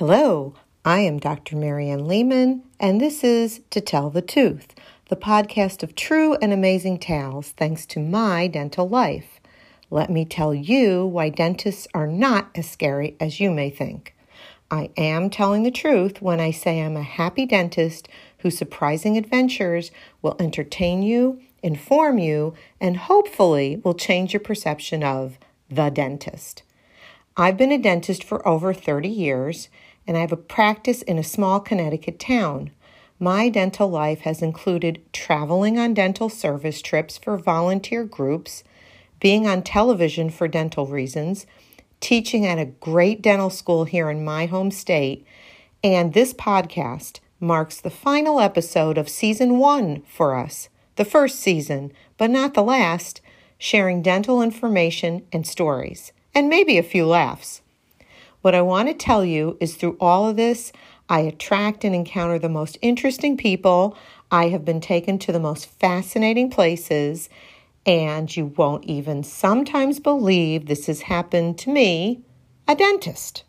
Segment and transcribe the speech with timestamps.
[0.00, 1.56] Hello, I am Dr.
[1.56, 4.74] Marianne Lehman, and this is To Tell the Tooth,
[5.10, 9.40] the podcast of true and amazing tales thanks to my dental life.
[9.90, 14.14] Let me tell you why dentists are not as scary as you may think.
[14.70, 19.90] I am telling the truth when I say I'm a happy dentist whose surprising adventures
[20.22, 25.36] will entertain you, inform you, and hopefully will change your perception of
[25.68, 26.62] the dentist.
[27.36, 29.68] I've been a dentist for over 30 years
[30.10, 32.72] and I have a practice in a small Connecticut town.
[33.20, 38.64] My dental life has included traveling on dental service trips for volunteer groups,
[39.20, 41.46] being on television for dental reasons,
[42.00, 45.24] teaching at a great dental school here in my home state,
[45.84, 51.92] and this podcast marks the final episode of season one for us, the first season,
[52.18, 53.20] but not the last,
[53.58, 57.62] sharing dental information and stories, and maybe a few laughs.
[58.42, 60.72] What I want to tell you is through all of this,
[61.10, 63.96] I attract and encounter the most interesting people.
[64.30, 67.28] I have been taken to the most fascinating places,
[67.84, 72.22] and you won't even sometimes believe this has happened to me,
[72.66, 73.44] a dentist.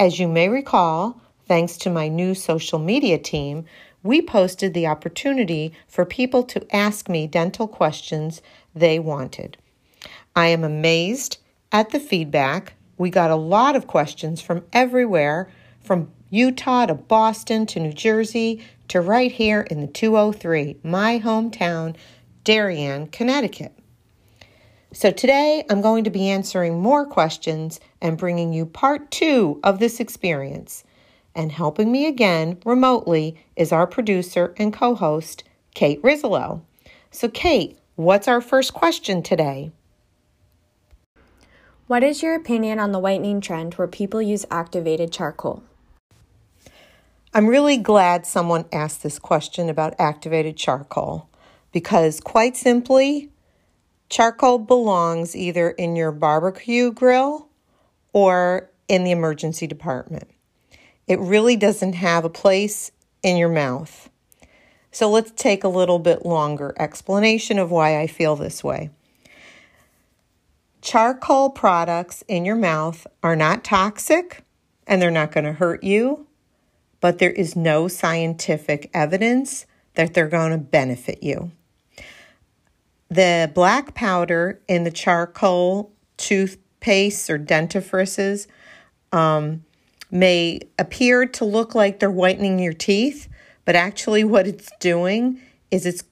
[0.00, 3.66] As you may recall, thanks to my new social media team,
[4.02, 8.42] we posted the opportunity for people to ask me dental questions
[8.74, 9.58] they wanted.
[10.34, 11.38] I am amazed
[11.70, 12.72] at the feedback
[13.02, 15.50] we got a lot of questions from everywhere,
[15.82, 21.96] from Utah to Boston to New Jersey to right here in the 203, my hometown,
[22.44, 23.76] Darien, Connecticut.
[24.92, 29.80] So today I'm going to be answering more questions and bringing you part two of
[29.80, 30.84] this experience.
[31.34, 35.42] And helping me again remotely is our producer and co host,
[35.74, 36.62] Kate Rizzolo.
[37.10, 39.72] So, Kate, what's our first question today?
[41.92, 45.62] What is your opinion on the whitening trend where people use activated charcoal?
[47.34, 51.28] I'm really glad someone asked this question about activated charcoal
[51.70, 53.28] because, quite simply,
[54.08, 57.50] charcoal belongs either in your barbecue grill
[58.14, 60.30] or in the emergency department.
[61.06, 62.90] It really doesn't have a place
[63.22, 64.08] in your mouth.
[64.92, 68.88] So let's take a little bit longer explanation of why I feel this way.
[70.82, 74.44] Charcoal products in your mouth are not toxic
[74.84, 76.26] and they're not going to hurt you,
[77.00, 81.52] but there is no scientific evidence that they're going to benefit you.
[83.08, 88.48] The black powder in the charcoal toothpaste or dentifrices
[89.12, 89.64] um,
[90.10, 93.28] may appear to look like they're whitening your teeth,
[93.64, 95.40] but actually, what it's doing
[95.70, 96.02] is it's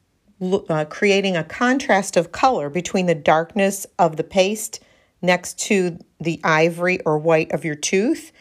[0.41, 4.81] uh, creating a contrast of color between the darkness of the paste
[5.23, 8.33] next to the ivory or white of your tooth.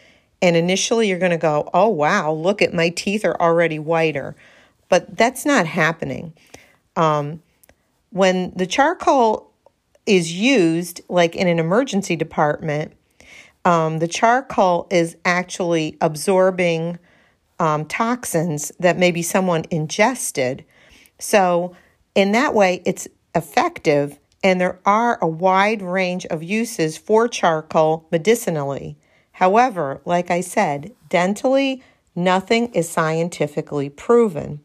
[0.42, 4.34] And initially, you're going to go, oh, wow, look at my teeth are already whiter.
[4.88, 6.32] But that's not happening.
[6.96, 7.42] Um,
[8.10, 9.52] when the charcoal
[10.06, 12.92] is used, like in an emergency department,
[13.64, 16.98] um, the charcoal is actually absorbing
[17.58, 20.64] um, toxins that maybe someone ingested.
[21.18, 21.76] So
[22.14, 28.06] in that way, it's effective, and there are a wide range of uses for charcoal
[28.10, 28.96] medicinally.
[29.32, 31.82] However, like I said, dentally,
[32.14, 34.60] nothing is scientifically proven.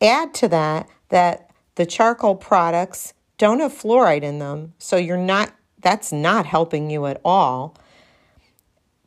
[0.00, 5.52] Add to that that the charcoal products don't have fluoride in them, so you're not
[5.80, 7.76] that's not helping you at all.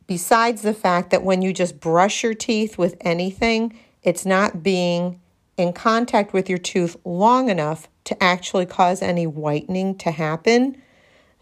[0.07, 5.19] Besides the fact that when you just brush your teeth with anything, it's not being
[5.59, 10.81] in contact with your tooth long enough to actually cause any whitening to happen.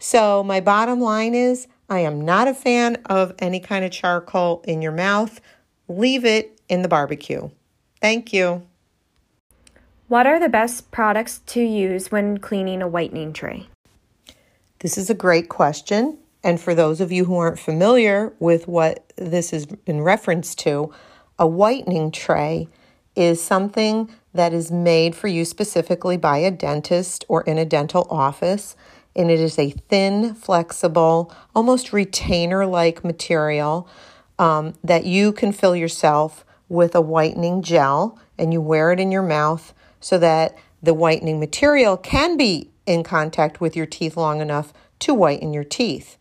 [0.00, 4.62] So, my bottom line is I am not a fan of any kind of charcoal
[4.66, 5.40] in your mouth.
[5.86, 7.48] Leave it in the barbecue.
[8.00, 8.66] Thank you.
[10.08, 13.68] What are the best products to use when cleaning a whitening tray?
[14.80, 16.18] This is a great question.
[16.42, 20.92] And for those of you who aren't familiar with what this is in reference to,
[21.38, 22.68] a whitening tray
[23.18, 28.06] is something that is made for you specifically by a dentist or in a dental
[28.08, 28.76] office.
[29.16, 33.88] And it is a thin, flexible, almost retainer like material
[34.38, 39.10] um, that you can fill yourself with a whitening gel and you wear it in
[39.10, 44.40] your mouth so that the whitening material can be in contact with your teeth long
[44.40, 46.18] enough to whiten your teeth.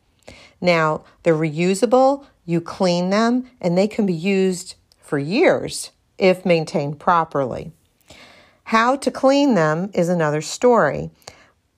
[0.59, 6.99] Now, they're reusable, you clean them, and they can be used for years if maintained
[6.99, 7.71] properly.
[8.63, 11.11] How to clean them is another story.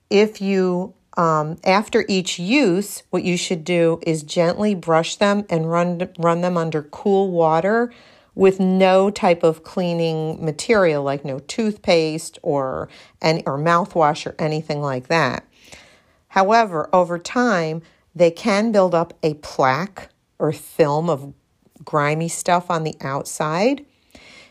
[0.08, 5.70] If you Um, after each use, what you should do is gently brush them and
[5.70, 7.92] run run them under cool water
[8.34, 12.88] with no type of cleaning material, like no toothpaste or
[13.20, 15.44] any or mouthwash or anything like that.
[16.28, 17.82] However, over time,
[18.14, 21.34] they can build up a plaque or film of
[21.84, 23.84] grimy stuff on the outside.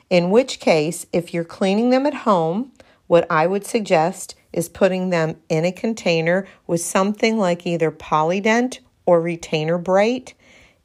[0.09, 2.71] In which case, if you're cleaning them at home,
[3.07, 8.79] what I would suggest is putting them in a container with something like either Polident
[9.05, 10.33] or Retainer Brite.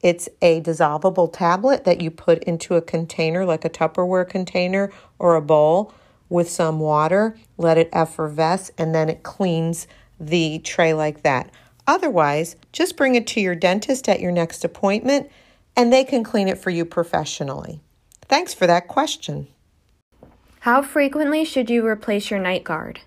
[0.02, 5.34] It's a dissolvable tablet that you put into a container, like a Tupperware container or
[5.34, 5.94] a bowl,
[6.28, 9.86] with some water, let it effervesce, and then it cleans
[10.18, 11.50] the tray like that.
[11.86, 15.30] Otherwise, just bring it to your dentist at your next appointment
[15.76, 17.80] and they can clean it for you professionally.
[18.28, 19.48] Thanks for that question.
[20.60, 23.00] How frequently should you replace your night guard?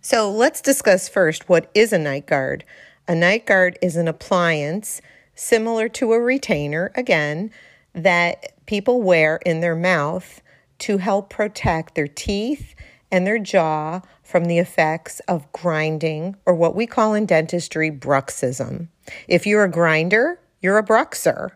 [0.00, 2.64] So let's discuss first what is a night guard.
[3.06, 5.00] A night guard is an appliance
[5.34, 7.50] similar to a retainer, again,
[7.94, 10.42] that people wear in their mouth
[10.80, 12.74] to help protect their teeth
[13.10, 18.88] and their jaw from the effects of grinding or what we call in dentistry bruxism.
[19.26, 21.50] If you're a grinder, you're a bruxer.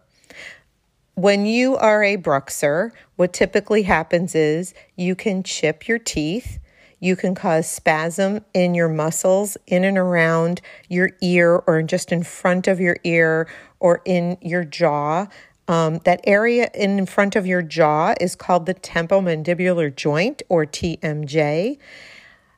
[1.15, 6.59] When you are a bruxer, what typically happens is you can chip your teeth,
[7.01, 12.23] you can cause spasm in your muscles in and around your ear or just in
[12.23, 13.47] front of your ear
[13.79, 15.27] or in your jaw.
[15.69, 21.77] Um, that area in front of your jaw is called the temporomandibular joint or TMJ.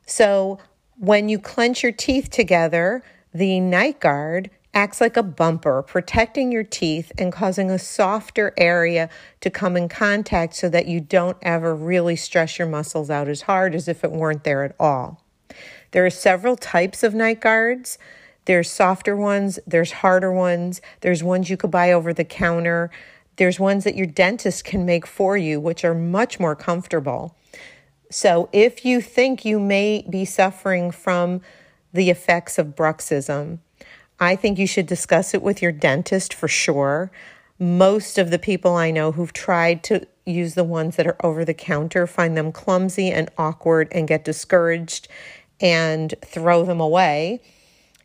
[0.05, 0.59] So
[0.97, 3.03] when you clench your teeth together,
[3.33, 9.09] the night guard acts like a bumper, protecting your teeth and causing a softer area
[9.39, 13.43] to come in contact so that you don't ever really stress your muscles out as
[13.43, 15.23] hard as if it weren't there at all.
[15.91, 17.97] There are several types of night guards.
[18.43, 22.91] There's softer ones, there's harder ones, there's ones you could buy over the counter,
[23.37, 27.35] there's ones that your dentist can make for you, which are much more comfortable.
[28.11, 31.41] So if you think you may be suffering from
[31.91, 33.59] the effects of bruxism,
[34.19, 37.11] I think you should discuss it with your dentist for sure.
[37.59, 41.45] Most of the people I know who've tried to use the ones that are over
[41.45, 45.07] the counter find them clumsy and awkward and get discouraged
[45.61, 47.41] and throw them away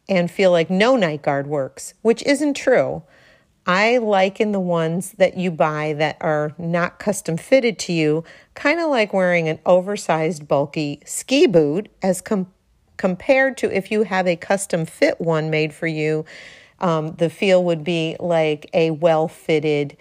[0.09, 3.03] and feel like no night guard works, which isn't true.
[3.67, 8.25] I liken the ones that you buy that are not custom fitted to you,
[8.55, 12.53] kind of like wearing an oversized, bulky ski boot, as com-
[13.01, 16.23] compared to if you have a custom fit one made for you,
[16.81, 19.97] um, the feel would be like a well fitted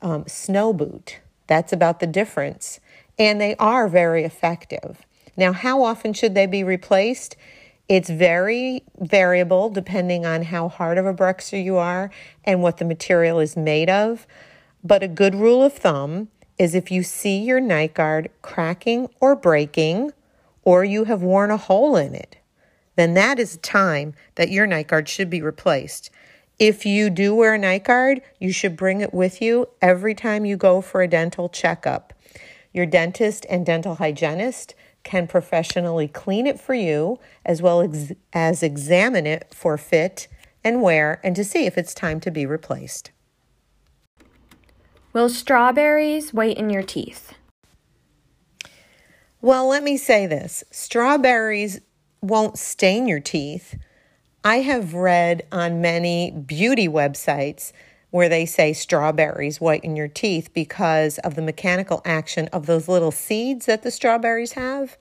[0.00, 1.18] um, snow boot.
[1.48, 2.78] That's about the difference.
[3.18, 5.04] And they are very effective.
[5.36, 7.34] Now, how often should they be replaced?
[7.88, 12.08] It's very variable depending on how hard of a bruxer you are
[12.44, 14.28] and what the material is made of.
[14.84, 19.34] But a good rule of thumb is if you see your night guard cracking or
[19.34, 20.12] breaking,
[20.62, 22.36] or you have worn a hole in it,
[22.96, 26.10] then that is time that your night guard should be replaced.
[26.58, 30.44] If you do wear a night guard, you should bring it with you every time
[30.44, 32.12] you go for a dental checkup.
[32.72, 38.62] Your dentist and dental hygienist can professionally clean it for you as well as, as
[38.62, 40.28] examine it for fit
[40.62, 43.10] and wear and to see if it's time to be replaced.
[45.12, 47.34] Will strawberries whiten your teeth?
[49.40, 51.80] Well, let me say this strawberries
[52.24, 53.76] won't stain your teeth.
[54.42, 57.72] I have read on many beauty websites
[58.10, 63.10] where they say strawberries whiten your teeth because of the mechanical action of those little
[63.10, 64.96] seeds that the strawberries have.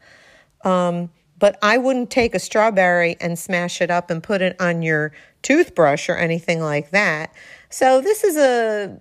[0.65, 4.81] Um, but I wouldn't take a strawberry and smash it up and put it on
[4.81, 5.11] your
[5.41, 7.33] toothbrush or anything like that.
[7.69, 8.99] So, this is a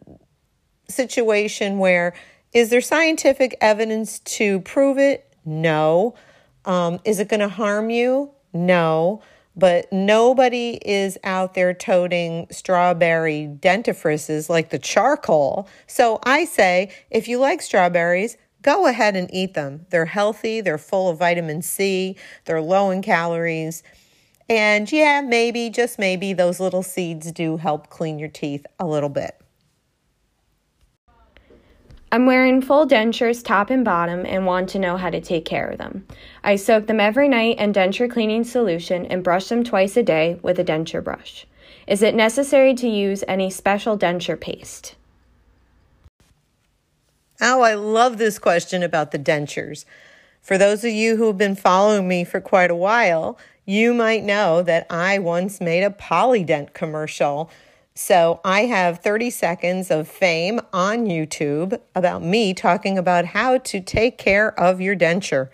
[0.88, 2.14] situation where
[2.52, 5.33] is there scientific evidence to prove it?
[5.45, 6.14] No.
[6.64, 8.31] Um, is it going to harm you?
[8.52, 9.23] No.
[9.54, 15.69] But nobody is out there toting strawberry dentifrices like the charcoal.
[15.87, 19.85] So I say if you like strawberries, go ahead and eat them.
[19.90, 22.16] They're healthy, they're full of vitamin C,
[22.47, 23.83] they're low in calories.
[24.49, 29.09] And yeah, maybe, just maybe, those little seeds do help clean your teeth a little
[29.09, 29.42] bit.
[32.12, 35.69] I'm wearing full dentures top and bottom and want to know how to take care
[35.69, 36.07] of them.
[36.45, 40.38] I soak them every night in denture cleaning solution and brush them twice a day
[40.42, 41.47] with a denture brush.
[41.87, 44.95] Is it necessary to use any special denture paste?
[47.40, 49.87] Oh, I love this question about the dentures.
[50.42, 54.23] For those of you who have been following me for quite a while, you might
[54.23, 57.50] know that I once made a Polident commercial.
[57.95, 63.81] So I have 30 seconds of fame on YouTube about me talking about how to
[63.81, 65.51] take care of your denture.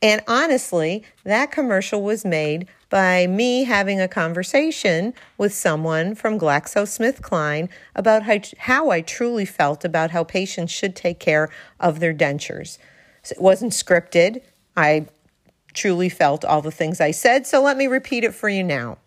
[0.00, 7.68] And honestly, that commercial was made by me having a conversation with someone from GlaxoSmithKline
[7.94, 12.78] about how, how I truly felt about how patients should take care of their dentures.
[13.22, 14.42] So it wasn't scripted.
[14.76, 15.06] I
[15.72, 18.98] truly felt all the things I said, so let me repeat it for you now.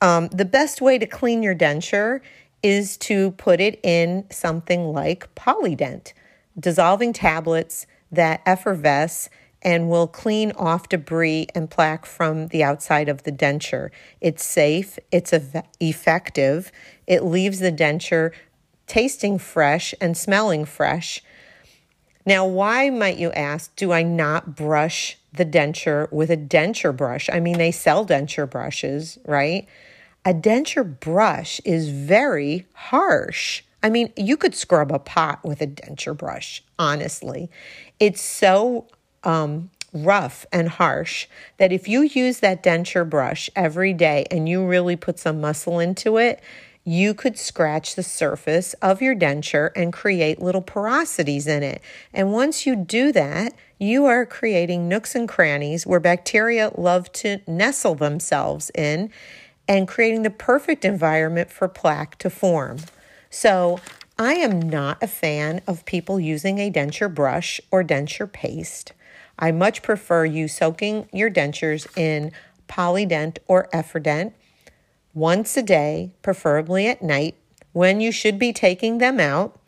[0.00, 2.20] Um, the best way to clean your denture
[2.62, 6.12] is to put it in something like Polident,
[6.58, 9.28] dissolving tablets that effervesce
[9.62, 13.90] and will clean off debris and plaque from the outside of the denture.
[14.20, 15.32] It's safe, it's
[15.80, 16.70] effective,
[17.06, 18.32] it leaves the denture
[18.86, 21.22] tasting fresh and smelling fresh.
[22.24, 27.28] Now, why might you ask, do I not brush the denture with a denture brush?
[27.32, 29.66] I mean, they sell denture brushes, right?
[30.24, 33.62] A denture brush is very harsh.
[33.82, 37.50] I mean, you could scrub a pot with a denture brush, honestly.
[38.00, 38.86] It's so
[39.24, 41.26] um, rough and harsh
[41.58, 45.78] that if you use that denture brush every day and you really put some muscle
[45.78, 46.42] into it,
[46.84, 51.82] you could scratch the surface of your denture and create little porosities in it.
[52.14, 57.40] And once you do that, you are creating nooks and crannies where bacteria love to
[57.46, 59.10] nestle themselves in
[59.68, 62.78] and creating the perfect environment for plaque to form.
[63.30, 63.78] So,
[64.18, 68.92] I am not a fan of people using a denture brush or denture paste.
[69.38, 72.32] I much prefer you soaking your dentures in
[72.68, 74.32] Polident or Efferdent
[75.14, 77.36] once a day, preferably at night,
[77.72, 79.60] when you should be taking them out.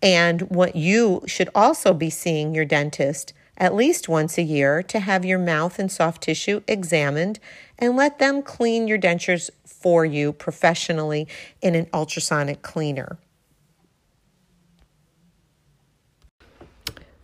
[0.00, 5.00] And what you should also be seeing your dentist at least once a year to
[5.00, 7.38] have your mouth and soft tissue examined
[7.78, 11.26] and let them clean your dentures for you professionally
[11.60, 13.18] in an ultrasonic cleaner.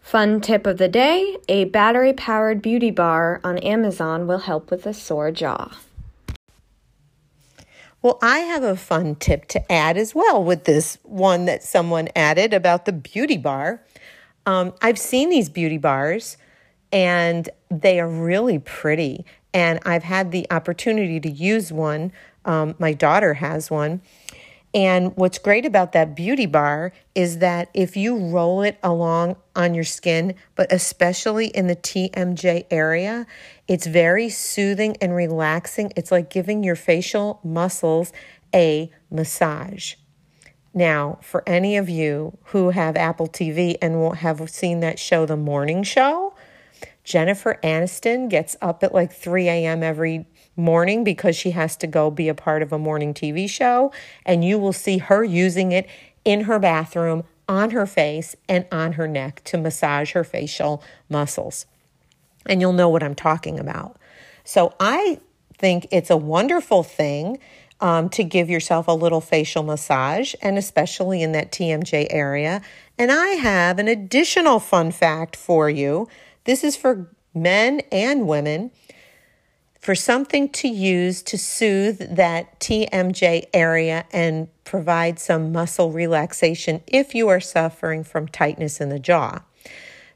[0.01, 4.85] Fun tip of the day a battery powered beauty bar on Amazon will help with
[4.85, 5.79] a sore jaw.
[8.03, 12.09] Well, I have a fun tip to add as well with this one that someone
[12.17, 13.85] added about the beauty bar.
[14.47, 16.39] Um, I've seen these beauty bars
[16.91, 19.25] and they are really pretty.
[19.53, 22.13] And I've had the opportunity to use one.
[22.45, 24.01] Um, my daughter has one.
[24.73, 29.75] And what's great about that beauty bar is that if you roll it along on
[29.75, 33.27] your skin, but especially in the TMJ area,
[33.67, 35.93] it's very soothing and relaxing.
[35.97, 38.13] It's like giving your facial muscles
[38.55, 39.95] a massage.
[40.73, 45.27] Now, for any of you who have Apple TV and won't have seen that show,
[45.27, 46.35] The Morning Show,
[47.11, 49.83] Jennifer Aniston gets up at like 3 a.m.
[49.83, 53.93] every morning because she has to go be a part of a morning TV show.
[54.25, 55.89] And you will see her using it
[56.25, 61.67] in her bathroom, on her face, and on her neck to massage her facial muscles.
[62.47, 63.97] And you'll know what I'm talking about.
[64.45, 65.19] So I
[65.59, 67.41] think it's a wonderful thing
[67.81, 72.63] um, to give yourself a little facial massage, and especially in that TMJ area.
[72.97, 76.07] And I have an additional fun fact for you.
[76.45, 78.71] This is for men and women
[79.81, 87.15] for something to use to soothe that TMJ area and provide some muscle relaxation if
[87.15, 89.41] you are suffering from tightness in the jaw.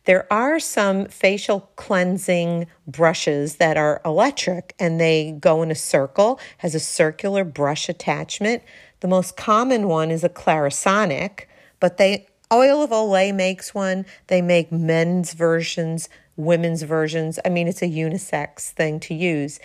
[0.05, 6.39] There are some facial cleansing brushes that are electric and they go in a circle,
[6.59, 8.63] has a circular brush attachment.
[9.01, 11.45] The most common one is a Clarisonic,
[11.81, 14.07] but they Oil of Olay makes one.
[14.27, 17.39] They make men's versions women's versions.
[17.45, 19.61] I mean, it's a unisex thing to use.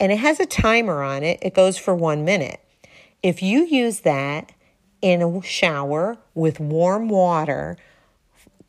[0.00, 2.60] And it has a timer on it, it goes for one minute.
[3.22, 4.52] If you use that
[5.00, 7.76] in a shower with warm water,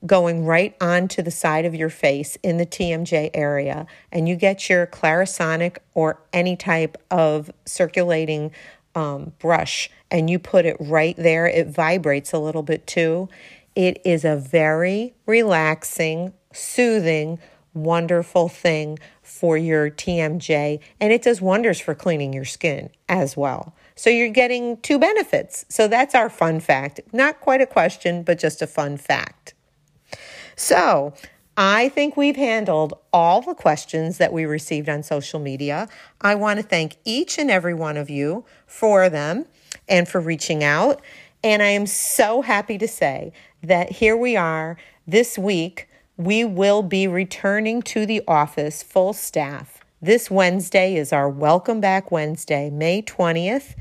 [0.06, 4.70] going right onto the side of your face in the TMJ area, and you get
[4.70, 8.52] your Clarisonic or any type of circulating
[8.96, 13.30] um, brush and you put it right there, it vibrates a little bit too.
[13.76, 17.40] It is a very relaxing, soothing,
[17.74, 23.76] wonderful thing for your TMJ, and it does wonders for cleaning your skin as well.
[23.96, 25.66] So you're getting two benefits.
[25.70, 27.02] So that's our fun fact.
[27.12, 29.54] Not quite a question, but just a fun fact.
[30.56, 31.14] So
[31.58, 35.88] I think we've handled all the questions that we received on social media.
[36.20, 39.46] I want to thank each and every one of you for them
[39.88, 41.02] and for reaching out.
[41.44, 43.32] And I am so happy to say
[43.64, 45.88] that here we are this week.
[46.18, 52.12] We will be returning to the office full staff This Wednesday is our Welcome Back
[52.12, 53.76] Wednesday, May 20th.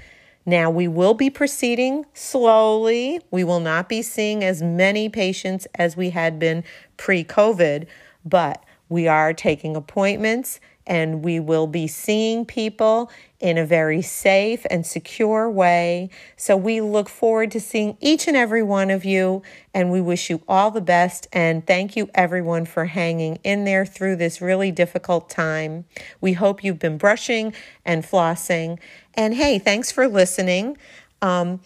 [0.47, 3.21] Now, we will be proceeding slowly.
[3.31, 6.65] We will not be seeing as many patients as we had been
[6.97, 7.87] pre COVID,
[8.25, 13.11] but we are taking appointments and we will be seeing people
[13.41, 16.11] in a very safe and secure way.
[16.37, 20.31] So we look forward to seeing each and every one of you, and we wish
[20.31, 21.27] you all the best.
[21.33, 25.85] And thank you, everyone, for hanging in there through this really difficult time.
[26.21, 28.79] We hope you've been brushing and flossing.
[29.16, 30.76] And hey, thanks for listening.
[31.23, 31.61] Um,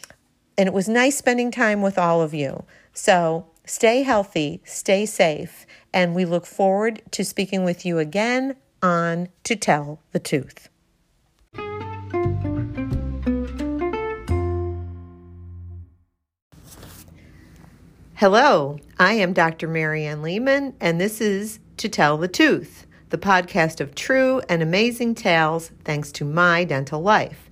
[0.56, 2.64] and it was nice spending time with all of you.
[2.92, 9.28] So stay healthy, stay safe, and we look forward to speaking with you again on
[9.44, 10.68] To Tell the Tooth.
[18.14, 19.68] Hello, I am Dr.
[19.68, 25.14] Marianne Lehman, and this is To Tell the Tooth, the podcast of true and amazing
[25.14, 27.48] tales thanks to my dental life.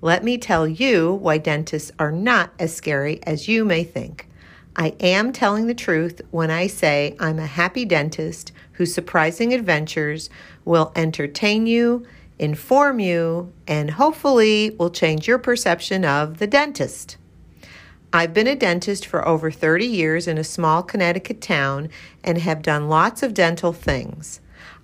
[0.00, 4.28] Let me tell you why dentists are not as scary as you may think.
[4.76, 10.30] I am telling the truth when I say I'm a happy dentist whose surprising adventures
[10.64, 12.06] will entertain you,
[12.38, 17.16] inform you, and hopefully will change your perception of the dentist.
[18.12, 21.90] I've been a dentist for over 30 years in a small Connecticut town
[22.24, 24.40] and have done lots of dental things.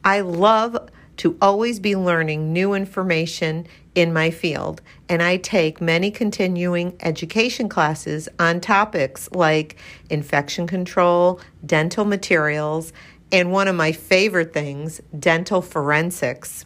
[0.07, 0.79] I love
[1.17, 7.69] to always be learning new information in my field, and I take many continuing education
[7.69, 9.75] classes on topics like
[10.09, 12.93] infection control, dental materials,
[13.33, 16.65] and one of my favorite things, dental forensics.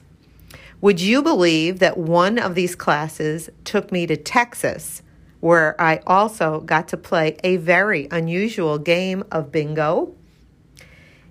[0.83, 5.01] Would you believe that one of these classes took me to Texas,
[5.41, 10.15] where I also got to play a very unusual game of bingo?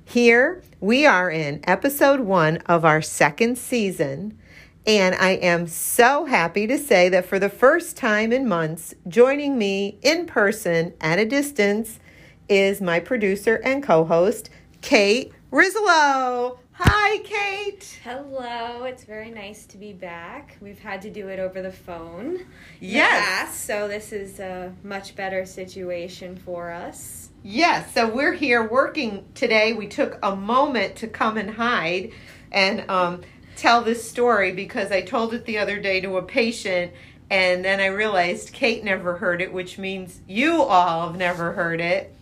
[0.09, 4.39] Here we are in episode one of our second season,
[4.87, 9.55] and I am so happy to say that for the first time in months, joining
[9.55, 11.99] me in person at a distance
[12.47, 14.49] is my producer and co host,
[14.81, 16.57] Kate Rizolo.
[16.71, 17.99] Hi, Kate.
[18.03, 20.57] Hello, it's very nice to be back.
[20.59, 22.47] We've had to do it over the phone.
[22.79, 23.55] Yes.
[23.55, 27.28] so this is a much better situation for us.
[27.41, 29.71] Yes, so we're here working today.
[29.71, 32.11] We took a moment to come and hide
[32.51, 33.21] and um,
[33.55, 36.91] tell this story because I told it the other day to a patient
[37.29, 41.79] and then I realized Kate never heard it, which means you all have never heard
[41.79, 42.13] it.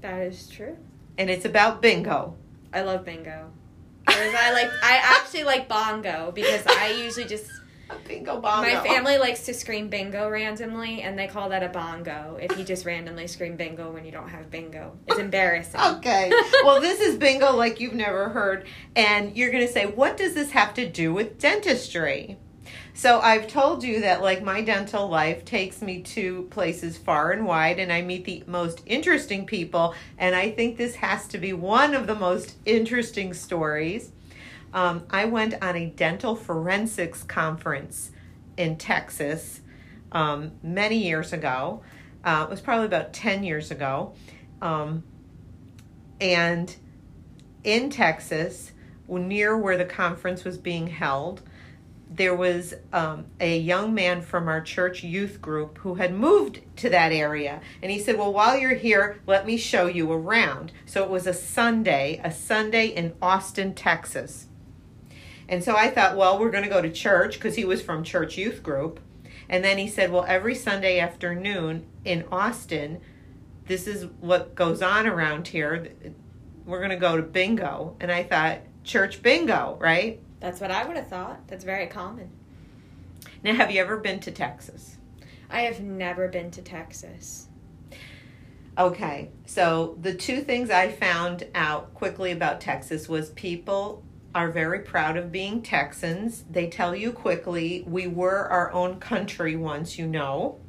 [0.00, 0.76] That is true.
[1.18, 2.34] And it's about bingo.
[2.72, 3.50] I love bingo.
[4.06, 7.50] Whereas I like, I actually like bongo because I usually just
[7.90, 8.68] A bingo bongo.
[8.68, 12.64] My family likes to scream bingo randomly, and they call that a bongo if you
[12.64, 14.96] just randomly scream bingo when you don't have bingo.
[15.06, 15.80] It's embarrassing.
[15.80, 16.32] Okay.
[16.64, 18.66] well, this is bingo like you've never heard.
[18.96, 22.38] And you're going to say, what does this have to do with dentistry?
[22.96, 27.44] So I've told you that like my dental life takes me to places far and
[27.44, 31.52] wide and I meet the most interesting people and I think this has to be
[31.52, 34.12] one of the most interesting stories.
[34.74, 38.10] Um, I went on a dental forensics conference
[38.56, 39.60] in Texas
[40.10, 41.82] um, many years ago.
[42.24, 44.14] Uh, it was probably about 10 years ago.
[44.60, 45.04] Um,
[46.20, 46.74] and
[47.62, 48.72] in Texas,
[49.08, 51.42] near where the conference was being held,
[52.10, 56.90] there was um, a young man from our church youth group who had moved to
[56.90, 57.60] that area.
[57.80, 60.72] And he said, Well, while you're here, let me show you around.
[60.86, 64.46] So it was a Sunday, a Sunday in Austin, Texas.
[65.48, 68.04] And so I thought, Well, we're going to go to church because he was from
[68.04, 69.00] church youth group.
[69.48, 73.00] And then he said, Well, every Sunday afternoon in Austin,
[73.66, 75.88] this is what goes on around here.
[76.66, 77.96] We're going to go to bingo.
[78.00, 80.20] And I thought, Church bingo, right?
[80.40, 81.48] That's what I would have thought.
[81.48, 82.30] That's very common.
[83.42, 84.98] Now, have you ever been to Texas?
[85.48, 87.48] I have never been to Texas.
[88.76, 94.03] Okay, so the two things I found out quickly about Texas was people
[94.34, 96.44] are very proud of being Texans.
[96.50, 100.60] They tell you quickly, we were our own country once, you know.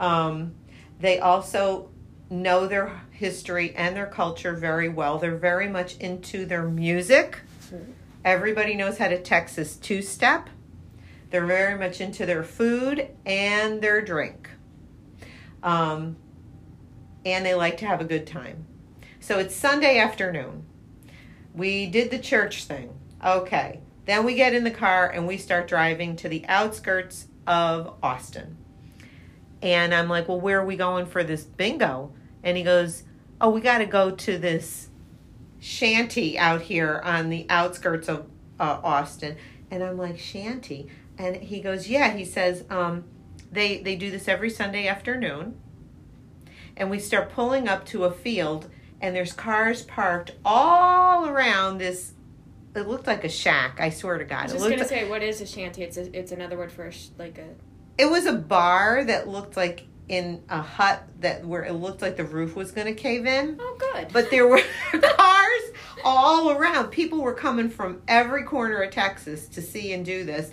[0.00, 0.54] um,
[0.98, 1.90] they also
[2.30, 5.18] know their history and their culture very well.
[5.18, 7.40] They're very much into their music.
[8.24, 10.50] Everybody knows how to Texas two step.
[11.30, 14.50] They're very much into their food and their drink.
[15.62, 16.16] Um,
[17.24, 18.66] and they like to have a good time.
[19.20, 20.64] So it's Sunday afternoon.
[21.58, 22.98] We did the church thing.
[23.24, 23.80] Okay.
[24.06, 28.56] Then we get in the car and we start driving to the outskirts of Austin.
[29.60, 32.14] And I'm like, well, where are we going for this bingo?
[32.42, 33.02] And he goes,
[33.40, 34.88] oh, we got to go to this
[35.58, 38.26] shanty out here on the outskirts of
[38.60, 39.36] uh, Austin,
[39.70, 42.12] and I'm like Shanty, and he goes, yeah.
[42.12, 43.04] He says um,
[43.50, 45.58] they they do this every Sunday afternoon,
[46.76, 48.68] and we start pulling up to a field,
[49.00, 52.12] and there's cars parked all around this.
[52.74, 53.80] It looked like a shack.
[53.80, 55.82] I swear to God, I was it just gonna say, what is a shanty?
[55.82, 57.48] It's a, it's another word for a sh- like a.
[57.96, 62.16] it was a bar that looked like in a hut that where it looked like
[62.16, 63.58] the roof was going to cave in.
[63.60, 64.08] Oh, good.
[64.12, 65.62] But there were cars
[66.02, 66.88] all around.
[66.88, 70.50] People were coming from every corner of Texas to see and do this.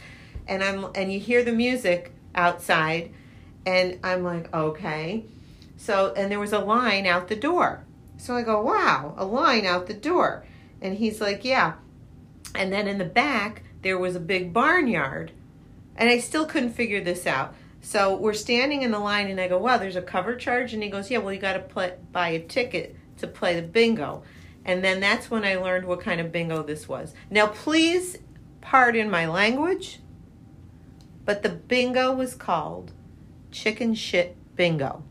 [0.48, 3.14] And I'm and you hear the music outside
[3.66, 5.26] and I'm like, "Okay."
[5.78, 7.85] So, and there was a line out the door.
[8.18, 10.46] So I go, "Wow, a line out the door."
[10.82, 11.74] And he's like, "Yeah."
[12.54, 15.32] And then in the back, there was a big barnyard.
[15.96, 17.54] And I still couldn't figure this out.
[17.82, 20.82] So we're standing in the line, and I go, "Wow, there's a cover charge." And
[20.82, 24.24] he goes, "Yeah, well, you got to play, buy a ticket to play the bingo."
[24.66, 27.14] And then that's when I learned what kind of bingo this was.
[27.30, 28.18] Now, please
[28.62, 30.00] pardon my language,
[31.24, 32.92] but the bingo was called
[33.52, 35.04] chicken shit bingo.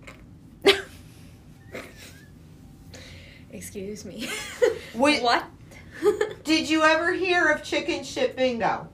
[3.55, 4.29] Excuse me.
[4.95, 5.23] Wait.
[5.23, 5.45] what?
[6.45, 8.89] Did you ever hear of chicken shit bingo?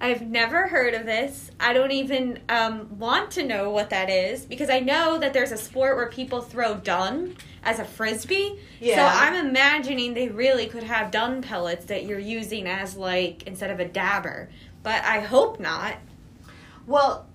[0.00, 1.50] I've never heard of this.
[1.60, 5.52] I don't even um, want to know what that is because I know that there's
[5.52, 8.58] a sport where people throw dung as a frisbee.
[8.80, 8.96] Yeah.
[8.96, 13.70] So I'm imagining they really could have dung pellets that you're using as like instead
[13.70, 14.50] of a dabber.
[14.82, 15.96] But I hope not.
[16.86, 17.26] Well,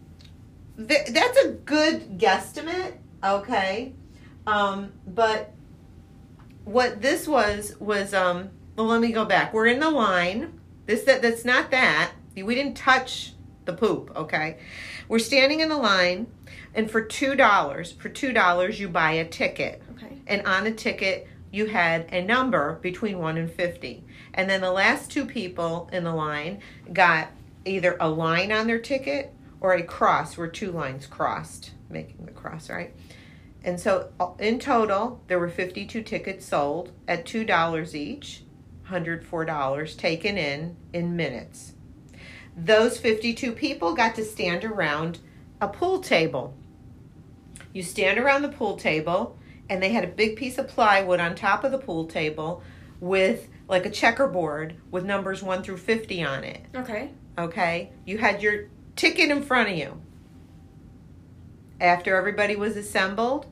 [0.77, 3.93] th- that's a good guesstimate, okay?
[4.45, 5.53] Um, but
[6.65, 9.53] what this was was um well let me go back.
[9.53, 10.59] We're in the line.
[10.85, 12.13] This that that's not that.
[12.35, 13.33] We didn't touch
[13.65, 14.57] the poop, okay?
[15.07, 16.27] We're standing in the line
[16.73, 19.81] and for two dollars, for two dollars you buy a ticket.
[19.95, 20.21] Okay.
[20.27, 24.03] And on the ticket you had a number between one and fifty.
[24.33, 26.61] And then the last two people in the line
[26.93, 27.29] got
[27.65, 32.31] either a line on their ticket or a cross where two lines crossed, making the
[32.31, 32.95] cross, right?
[33.63, 38.43] And so uh, in total, there were 52 tickets sold at $2 each,
[38.89, 41.73] $104 taken in in minutes.
[42.57, 45.19] Those 52 people got to stand around
[45.61, 46.55] a pool table.
[47.73, 49.37] You stand around the pool table,
[49.69, 52.61] and they had a big piece of plywood on top of the pool table
[52.99, 56.65] with like a checkerboard with numbers 1 through 50 on it.
[56.75, 57.11] Okay.
[57.37, 57.91] Okay?
[58.05, 60.01] You had your ticket in front of you.
[61.81, 63.47] After everybody was assembled,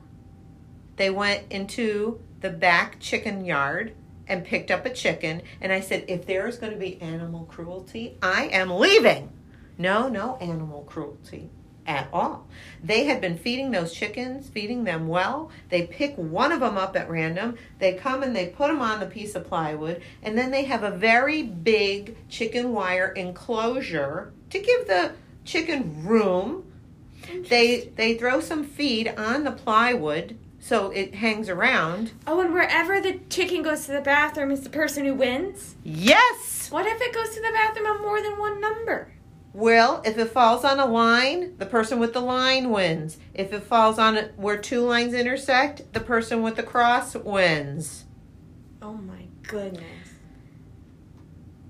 [0.94, 3.92] they went into the back chicken yard
[4.28, 5.42] and picked up a chicken.
[5.60, 9.32] And I said, if there is going to be animal cruelty, I am leaving.
[9.76, 11.50] No, no animal cruelty
[11.86, 12.46] at all.
[12.84, 15.50] They had been feeding those chickens, feeding them well.
[15.68, 17.56] They pick one of them up at random.
[17.80, 20.84] They come and they put them on the piece of plywood, and then they have
[20.84, 25.14] a very big chicken wire enclosure to give the
[25.44, 26.69] chicken room.
[27.48, 32.12] They they throw some feed on the plywood so it hangs around.
[32.26, 35.74] Oh, and wherever the chicken goes to the bathroom is the person who wins?
[35.82, 36.70] Yes.
[36.70, 39.12] What if it goes to the bathroom on more than one number?
[39.52, 43.18] Well, if it falls on a line, the person with the line wins.
[43.34, 48.04] If it falls on a, where two lines intersect, the person with the cross wins.
[48.80, 49.82] Oh my goodness.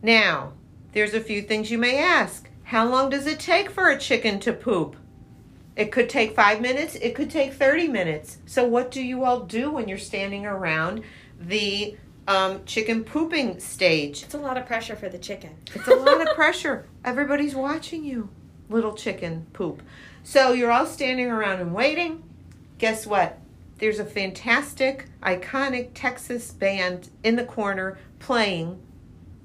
[0.03, 0.53] Now,
[0.93, 2.51] there's a few things you may ask.
[2.65, 4.97] How long does it take for a chicken to poop?
[5.76, 8.38] It could take five minutes, it could take 30 minutes.
[8.46, 11.02] So, what do you all do when you're standing around
[11.38, 14.22] the um, chicken pooping stage?
[14.22, 15.56] It's a lot of pressure for the chicken.
[15.74, 16.87] It's a lot of pressure.
[17.04, 18.28] Everybody's watching you,
[18.68, 19.83] little chicken poop.
[20.24, 22.24] So, you're all standing around and waiting.
[22.78, 23.38] Guess what?
[23.78, 28.78] There's a fantastic, iconic Texas band in the corner playing,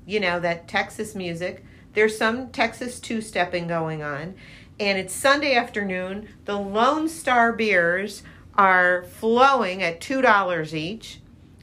[0.05, 1.63] you know, that Texas music.
[1.93, 4.35] There's some Texas two stepping going on
[4.79, 6.27] and it's Sunday afternoon.
[6.45, 8.23] The Lone Star beers
[8.55, 11.19] are flowing at $2 each,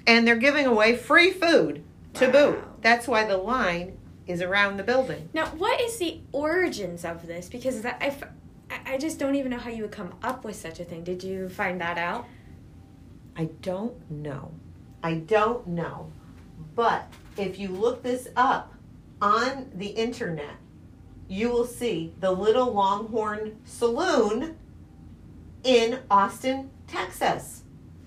[0.07, 1.83] and they're giving away free food
[2.15, 2.33] to Wow.
[2.33, 2.65] boot.
[2.83, 3.97] That's why the line
[4.27, 5.29] is around the building.
[5.33, 7.49] Now, what is the origins of this?
[7.49, 8.23] Because that, I, f-
[8.71, 11.03] I- I just don't even know how you would come up with such a thing.
[11.05, 12.27] Did you find that out?
[13.37, 14.53] I don't know.
[15.03, 16.13] I don't know.
[16.75, 18.75] But if you look this up
[19.21, 20.57] on the internet,
[21.33, 24.55] you will see the Little Longhorn Saloon
[25.65, 27.63] in Austin, Texas.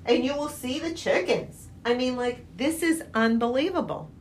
[0.06, 1.70] And you will see the chickens.
[1.84, 4.12] I mean, like, this is unbelievable.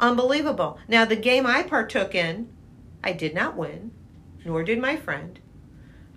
[0.00, 0.78] Unbelievable.
[0.86, 2.50] Now, the game I partook in,
[3.02, 3.92] I did not win,
[4.44, 5.38] nor did my friend.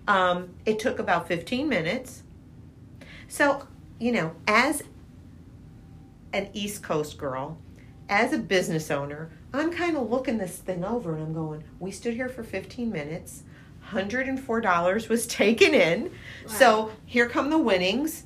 [0.06, 2.22] Um, it took about 15 minutes.
[3.28, 3.66] So,
[3.98, 4.82] you know, as
[6.34, 7.56] an East Coast girl,
[8.10, 11.90] as a business owner, I'm kind of looking this thing over and I'm going, we
[11.90, 13.42] stood here for 15 minutes.
[13.92, 16.12] $104 was taken in.
[16.46, 18.24] So here come the winnings.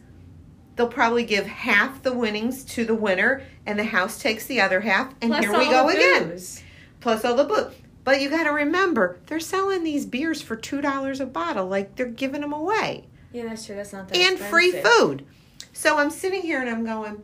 [0.77, 4.81] They'll probably give half the winnings to the winner, and the house takes the other
[4.81, 5.15] half.
[5.23, 6.31] And Plus here we go again.
[6.31, 6.65] booze.
[7.01, 7.73] Plus all the booze.
[8.03, 11.67] But you got to remember, they're selling these beers for $2 a bottle.
[11.69, 13.77] Like they're giving them away Yeah, that's true.
[13.77, 15.25] That's not that and free food.
[15.73, 17.23] So I'm sitting here and I'm going,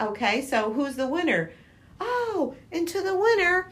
[0.00, 1.50] okay, so who's the winner?
[2.00, 3.70] Oh, and to the winner,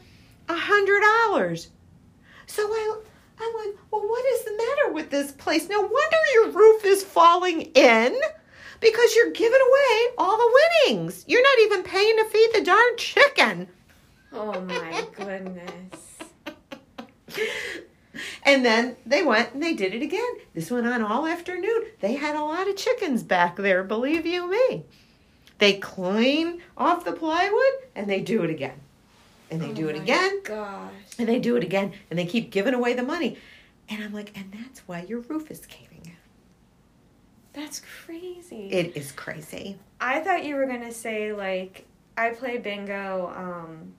[0.49, 1.69] a hundred dollars.
[2.45, 3.01] So I,
[3.39, 5.69] I went, well, what is the matter with this place?
[5.69, 8.19] No wonder your roof is falling in
[8.79, 11.25] because you're giving away all the winnings.
[11.27, 13.67] You're not even paying to feed the darn chicken.
[14.33, 16.17] Oh my goodness.
[18.43, 20.23] And then they went and they did it again.
[20.53, 21.83] This went on all afternoon.
[21.99, 24.85] They had a lot of chickens back there, believe you me.
[25.57, 28.79] They clean off the plywood and they do it again.
[29.49, 30.91] And they Oh do it again Gosh.
[31.17, 33.37] and they do it again and they keep giving away the money.
[33.89, 35.97] And I'm like, and that's why your roof is caving.
[37.53, 38.69] That's crazy.
[38.69, 39.79] It is crazy.
[39.99, 43.93] I thought you were gonna say like I play bingo um,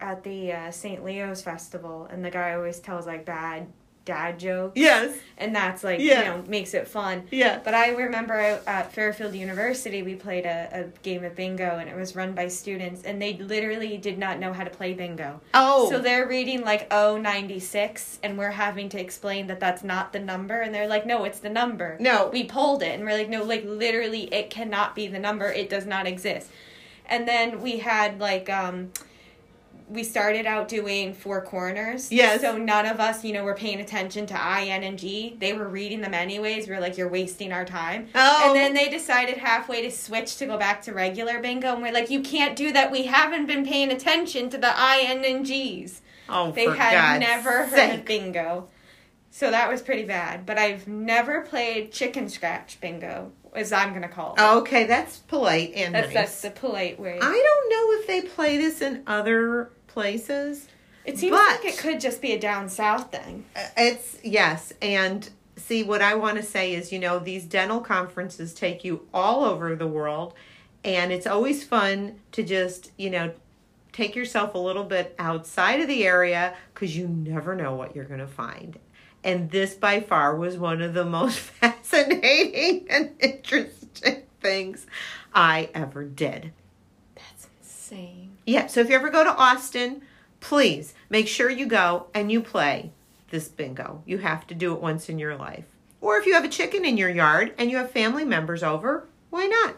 [0.00, 1.02] at the uh, St.
[1.02, 3.66] Leo's festival, and the guy always tells like bad
[4.04, 5.16] dad jokes, Yes.
[5.38, 6.18] and that's like Yeah.
[6.18, 7.24] you know makes it fun.
[7.30, 7.60] Yeah.
[7.64, 8.34] But I remember
[8.66, 12.48] at Fairfield University, we played a, a game of bingo, and it was run by
[12.48, 15.40] students, and they literally did not know how to play bingo.
[15.54, 15.88] Oh.
[15.90, 20.20] So they're reading like oh 96, and we're having to explain that that's not the
[20.20, 21.96] number, and they're like, no, it's the number.
[22.00, 22.28] No.
[22.32, 25.50] We pulled it, and we're like, no, like literally, it cannot be the number.
[25.50, 26.50] It does not exist.
[27.06, 28.90] And then we had like um
[29.88, 32.10] we started out doing four corners.
[32.10, 32.40] Yes.
[32.40, 35.36] So none of us, you know, were paying attention to I, N, and G.
[35.38, 36.66] They were reading them anyways.
[36.68, 38.08] We are like, you're wasting our time.
[38.14, 38.42] Oh.
[38.46, 41.74] And then they decided halfway to switch to go back to regular bingo.
[41.74, 42.90] And we're like, you can't do that.
[42.90, 46.00] We haven't been paying attention to the I, N, and G's.
[46.28, 48.68] oh, They had God's never heard of bingo.
[49.30, 50.46] So that was pretty bad.
[50.46, 54.40] But I've never played chicken scratch bingo, as I'm going to call it.
[54.40, 56.14] Okay, that's polite and That's nice.
[56.14, 57.18] that's the polite way.
[57.20, 60.68] I don't know if they play this in other places.
[61.04, 63.44] it seems like it could just be a down south thing.
[63.56, 67.80] Uh, It's yes, and see what I want to say is, you know, these dental
[67.80, 70.34] conferences take you all over the world,
[70.84, 73.32] and it's always fun to just, you know,
[73.92, 78.04] take yourself a little bit outside of the area because you never know what you're
[78.04, 78.78] going to find.
[79.24, 84.86] And this by far was one of the most fascinating and interesting things
[85.34, 86.52] I ever did.
[87.14, 88.36] That's insane.
[88.46, 90.02] Yeah, so if you ever go to Austin,
[90.40, 92.92] please make sure you go and you play
[93.30, 94.02] this bingo.
[94.04, 95.64] You have to do it once in your life.
[96.02, 99.08] Or if you have a chicken in your yard and you have family members over,
[99.30, 99.76] why not?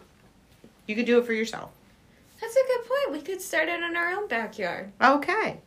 [0.88, 1.70] You could do it for yourself.
[2.40, 3.12] That's a good point.
[3.12, 4.92] We could start it in our own backyard.
[5.00, 5.61] Okay.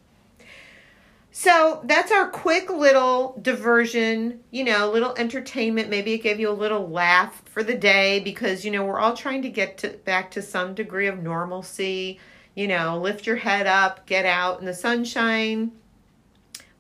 [1.32, 5.90] So that's our quick little diversion, you know, little entertainment.
[5.90, 9.16] Maybe it gave you a little laugh for the day because, you know, we're all
[9.16, 12.20] trying to get to back to some degree of normalcy.
[12.56, 15.72] You know, lift your head up, get out in the sunshine.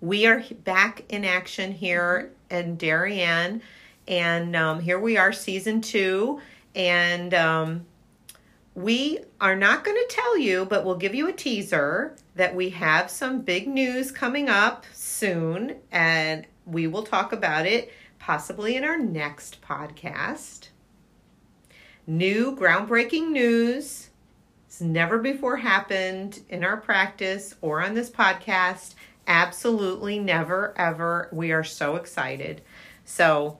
[0.01, 3.61] We are back in action here in Darien,
[4.07, 6.41] and um, here we are, season two,
[6.73, 7.85] and um,
[8.79, 12.69] we are not going to tell you, but we'll give you a teaser that we
[12.69, 18.85] have some big news coming up soon, and we will talk about it possibly in
[18.85, 20.69] our next podcast.
[22.07, 24.11] New groundbreaking news.
[24.67, 28.93] It's never before happened in our practice or on this podcast.
[29.27, 31.27] Absolutely never, ever.
[31.33, 32.61] We are so excited.
[33.03, 33.57] So,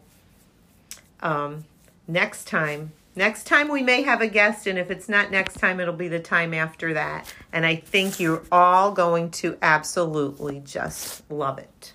[1.19, 1.65] um,
[2.07, 5.79] next time next time we may have a guest and if it's not next time
[5.81, 11.29] it'll be the time after that and i think you're all going to absolutely just
[11.29, 11.93] love it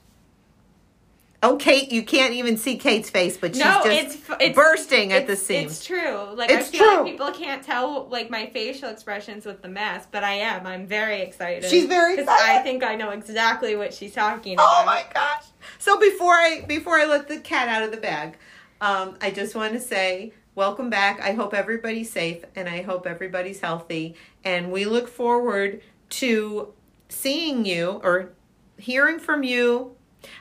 [1.43, 5.15] oh kate you can't even see kate's face but she's no, just it's, it's bursting
[5.15, 6.35] at the it's- seams It's true.
[6.35, 6.97] Like It's I feel true.
[6.97, 10.67] like people can't tell like my facial expressions with the mask, but I am.
[10.67, 11.69] I'm very excited.
[11.71, 12.59] She's very excited.
[12.61, 14.69] I think I know exactly what she's talking about.
[14.69, 15.45] Oh my gosh!
[15.79, 18.37] So before I before I let the cat out of the bag,
[18.81, 21.21] um, I just want to say welcome back.
[21.21, 24.15] I hope everybody's safe and I hope everybody's healthy.
[24.45, 26.73] And we look forward to
[27.09, 28.33] seeing you or
[28.79, 29.97] hearing from you.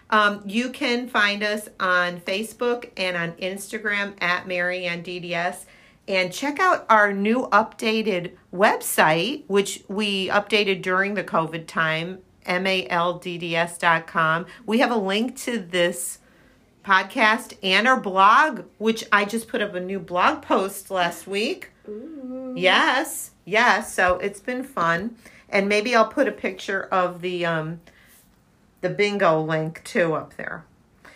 [0.10, 5.66] Um, you can find us on Facebook and on Instagram at Marianne DDS.
[6.08, 14.46] And check out our new updated website, which we updated during the COVID time, maldds.com.
[14.66, 16.20] We have a link to this
[16.84, 21.72] podcast and our blog, which I just put up a new blog post last week.
[21.88, 22.54] Ooh.
[22.56, 23.94] Yes, yes.
[23.94, 25.16] So it's been fun.
[25.50, 27.82] And maybe I'll put a picture of the um,
[28.82, 30.66] the bingo link too up there.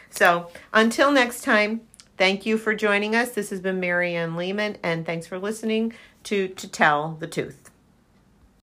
[0.09, 1.81] So until next time,
[2.17, 3.31] thank you for joining us.
[3.31, 7.66] This has been Marianne Lehman, and thanks for listening to To Tell the Tooth.